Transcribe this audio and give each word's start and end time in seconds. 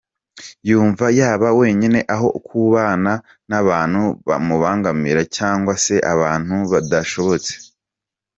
Yumva 0.69 1.05
yaba 1.19 1.47
wenyine 1.59 1.99
aho 2.13 2.27
kubana 2.47 3.13
n’abantu 3.49 4.01
bamubangamira 4.27 5.21
cyangwa 5.37 5.73
se 5.83 5.95
abantu 6.13 6.55
badashobotse. 6.71 7.53